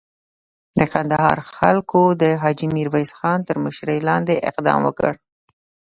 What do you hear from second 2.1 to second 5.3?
د حاجي میرویس خان تر مشري لاندې اقدام وکړ.